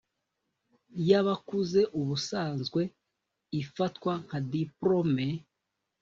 [1.07, 2.81] y abakuze ubusanzwe
[3.61, 5.27] ifatwa nka diporome